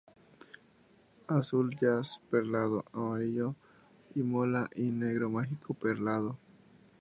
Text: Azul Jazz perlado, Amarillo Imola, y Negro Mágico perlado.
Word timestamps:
Azul 1.27 1.69
Jazz 1.79 2.17
perlado, 2.31 2.83
Amarillo 2.91 3.55
Imola, 4.15 4.67
y 4.75 4.85
Negro 4.89 5.29
Mágico 5.29 5.75
perlado. 5.75 6.39